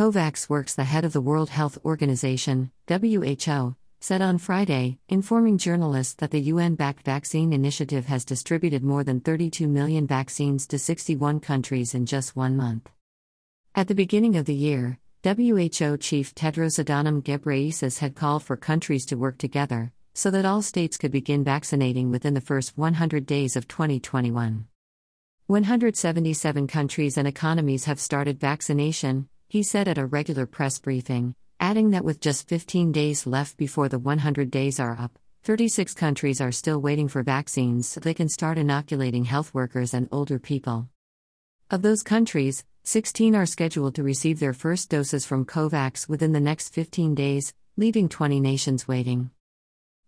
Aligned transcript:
COVAX 0.00 0.48
Works, 0.48 0.74
the 0.74 0.84
head 0.84 1.04
of 1.04 1.12
the 1.12 1.20
World 1.20 1.50
Health 1.50 1.76
Organization, 1.84 2.70
WHO, 2.88 3.76
said 4.00 4.22
on 4.22 4.38
Friday, 4.38 4.98
informing 5.10 5.58
journalists 5.58 6.14
that 6.14 6.30
the 6.30 6.40
UN 6.40 6.74
backed 6.74 7.04
vaccine 7.04 7.52
initiative 7.52 8.06
has 8.06 8.24
distributed 8.24 8.82
more 8.82 9.04
than 9.04 9.20
32 9.20 9.68
million 9.68 10.06
vaccines 10.06 10.66
to 10.68 10.78
61 10.78 11.40
countries 11.40 11.94
in 11.94 12.06
just 12.06 12.34
one 12.34 12.56
month. 12.56 12.88
At 13.74 13.88
the 13.88 13.94
beginning 13.94 14.36
of 14.36 14.46
the 14.46 14.54
year, 14.54 14.98
WHO 15.22 15.98
Chief 15.98 16.34
Tedros 16.34 16.82
Adhanom 16.82 17.22
Ghebreyesus 17.22 17.98
had 17.98 18.14
called 18.16 18.42
for 18.42 18.56
countries 18.56 19.04
to 19.04 19.18
work 19.18 19.36
together 19.36 19.92
so 20.14 20.30
that 20.30 20.46
all 20.46 20.62
states 20.62 20.96
could 20.96 21.12
begin 21.12 21.44
vaccinating 21.44 22.10
within 22.10 22.32
the 22.32 22.40
first 22.40 22.78
100 22.78 23.26
days 23.26 23.54
of 23.54 23.68
2021. 23.68 24.66
177 25.46 26.66
countries 26.68 27.18
and 27.18 27.28
economies 27.28 27.84
have 27.84 28.00
started 28.00 28.40
vaccination, 28.40 29.28
he 29.50 29.64
said 29.64 29.88
at 29.88 29.98
a 29.98 30.06
regular 30.06 30.46
press 30.46 30.78
briefing, 30.78 31.34
adding 31.58 31.90
that 31.90 32.04
with 32.04 32.20
just 32.20 32.46
15 32.46 32.92
days 32.92 33.26
left 33.26 33.56
before 33.56 33.88
the 33.88 33.98
100 33.98 34.48
days 34.48 34.78
are 34.78 34.96
up, 34.96 35.18
36 35.42 35.92
countries 35.94 36.40
are 36.40 36.52
still 36.52 36.80
waiting 36.80 37.08
for 37.08 37.24
vaccines 37.24 37.88
so 37.88 37.98
they 37.98 38.14
can 38.14 38.28
start 38.28 38.58
inoculating 38.58 39.24
health 39.24 39.52
workers 39.52 39.92
and 39.92 40.08
older 40.12 40.38
people. 40.38 40.88
Of 41.68 41.82
those 41.82 42.04
countries, 42.04 42.64
16 42.84 43.34
are 43.34 43.44
scheduled 43.44 43.96
to 43.96 44.04
receive 44.04 44.38
their 44.38 44.52
first 44.52 44.88
doses 44.88 45.26
from 45.26 45.44
COVAX 45.44 46.08
within 46.08 46.30
the 46.30 46.38
next 46.38 46.68
15 46.68 47.16
days, 47.16 47.52
leaving 47.76 48.08
20 48.08 48.38
nations 48.38 48.86
waiting. 48.86 49.30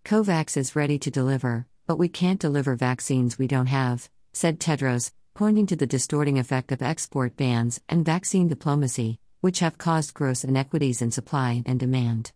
COVAX 0.05 0.57
is 0.57 0.77
ready 0.77 1.01
to 1.01 1.11
deliver, 1.11 1.67
but 1.89 1.99
we 1.99 2.09
can't 2.09 2.39
deliver 2.39 2.77
vaccines 2.77 3.41
we 3.41 3.49
don't 3.49 3.67
have, 3.67 4.09
said 4.33 4.61
Tedros, 4.61 5.11
pointing 5.35 5.67
to 5.67 5.75
the 5.75 5.87
distorting 5.87 6.39
effect 6.39 6.71
of 6.71 6.81
export 6.81 7.37
bans 7.37 7.81
and 7.89 8.05
vaccine 8.05 8.47
diplomacy, 8.47 9.19
which 9.43 9.59
have 9.59 9.77
caused 9.77 10.15
gross 10.15 10.45
inequities 10.45 11.03
in 11.03 11.11
supply 11.11 11.63
and 11.67 11.79
demand. 11.79 12.33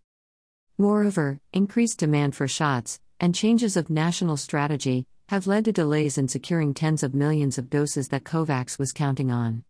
Moreover, 0.77 1.41
increased 1.55 1.99
demand 1.99 2.35
for 2.35 2.47
shots 2.47 3.01
and 3.19 3.35
changes 3.35 3.77
of 3.77 3.89
national 3.89 4.37
strategy 4.37 5.07
have 5.29 5.47
led 5.47 5.65
to 5.65 5.73
delays 5.73 6.19
in 6.19 6.29
securing 6.29 6.75
tens 6.75 7.03
of 7.03 7.15
millions 7.15 7.59
of 7.59 7.71
doses 7.71 8.09
that 8.09 8.25
COVAX 8.25 8.79
was 8.79 8.93
counting 8.93 9.31
on. 9.31 9.65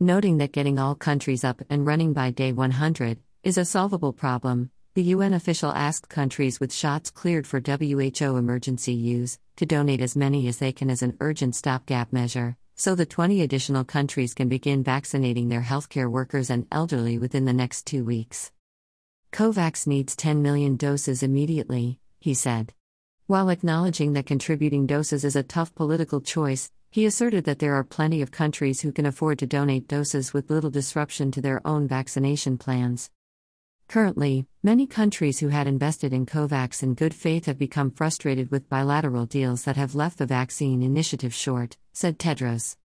Noting 0.00 0.38
that 0.38 0.52
getting 0.52 0.78
all 0.78 0.94
countries 0.94 1.44
up 1.44 1.62
and 1.68 1.84
running 1.84 2.12
by 2.12 2.30
day 2.30 2.52
100 2.52 3.18
is 3.42 3.58
a 3.58 3.64
solvable 3.64 4.12
problem, 4.12 4.70
the 4.94 5.02
UN 5.14 5.34
official 5.34 5.72
asked 5.72 6.08
countries 6.08 6.60
with 6.60 6.72
shots 6.72 7.10
cleared 7.10 7.46
for 7.46 7.60
WHO 7.60 8.36
emergency 8.36 8.92
use 8.92 9.38
to 9.56 9.66
donate 9.66 10.00
as 10.00 10.14
many 10.14 10.46
as 10.46 10.58
they 10.58 10.72
can 10.72 10.90
as 10.90 11.02
an 11.02 11.16
urgent 11.18 11.56
stopgap 11.56 12.12
measure, 12.12 12.56
so 12.82 12.96
the 12.96 13.06
20 13.06 13.42
additional 13.42 13.84
countries 13.84 14.34
can 14.34 14.48
begin 14.48 14.82
vaccinating 14.82 15.48
their 15.48 15.62
healthcare 15.62 16.10
workers 16.10 16.50
and 16.50 16.66
elderly 16.72 17.16
within 17.16 17.44
the 17.44 17.52
next 17.52 17.86
two 17.86 18.04
weeks. 18.04 18.50
COVAX 19.30 19.86
needs 19.86 20.16
10 20.16 20.42
million 20.42 20.74
doses 20.76 21.22
immediately, 21.22 22.00
he 22.18 22.34
said. 22.34 22.72
While 23.28 23.50
acknowledging 23.50 24.14
that 24.14 24.26
contributing 24.26 24.88
doses 24.88 25.24
is 25.24 25.36
a 25.36 25.44
tough 25.44 25.72
political 25.76 26.20
choice, 26.20 26.72
he 26.90 27.06
asserted 27.06 27.44
that 27.44 27.60
there 27.60 27.74
are 27.74 27.84
plenty 27.84 28.20
of 28.20 28.32
countries 28.32 28.80
who 28.80 28.90
can 28.90 29.06
afford 29.06 29.38
to 29.38 29.46
donate 29.46 29.86
doses 29.86 30.32
with 30.32 30.50
little 30.50 30.68
disruption 30.68 31.30
to 31.30 31.40
their 31.40 31.64
own 31.64 31.86
vaccination 31.86 32.58
plans. 32.58 33.10
Currently, 33.92 34.46
many 34.62 34.86
countries 34.86 35.40
who 35.40 35.48
had 35.48 35.66
invested 35.66 36.14
in 36.14 36.24
COVAX 36.24 36.82
in 36.82 36.94
good 36.94 37.12
faith 37.12 37.44
have 37.44 37.58
become 37.58 37.90
frustrated 37.90 38.50
with 38.50 38.70
bilateral 38.70 39.26
deals 39.26 39.64
that 39.64 39.76
have 39.76 39.94
left 39.94 40.16
the 40.16 40.24
vaccine 40.24 40.82
initiative 40.82 41.34
short, 41.34 41.76
said 41.92 42.18
Tedros. 42.18 42.78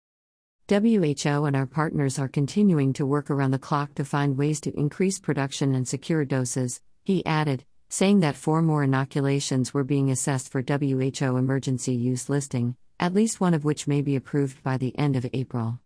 WHO 0.66 1.44
and 1.44 1.54
our 1.54 1.66
partners 1.66 2.18
are 2.18 2.26
continuing 2.26 2.94
to 2.94 3.04
work 3.04 3.30
around 3.30 3.50
the 3.50 3.58
clock 3.58 3.94
to 3.96 4.04
find 4.06 4.38
ways 4.38 4.62
to 4.62 4.72
increase 4.80 5.18
production 5.18 5.74
and 5.74 5.86
secure 5.86 6.24
doses, 6.24 6.80
he 7.02 7.26
added, 7.26 7.66
saying 7.90 8.20
that 8.20 8.34
four 8.34 8.62
more 8.62 8.82
inoculations 8.82 9.74
were 9.74 9.84
being 9.84 10.10
assessed 10.10 10.50
for 10.50 10.64
WHO 10.66 11.36
emergency 11.36 11.94
use 11.94 12.30
listing, 12.30 12.76
at 12.98 13.12
least 13.12 13.42
one 13.42 13.52
of 13.52 13.62
which 13.62 13.86
may 13.86 14.00
be 14.00 14.16
approved 14.16 14.62
by 14.62 14.78
the 14.78 14.98
end 14.98 15.16
of 15.16 15.26
April. 15.34 15.80